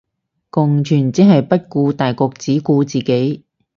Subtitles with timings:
[0.49, 3.45] 共存即係不顧大局只顧自己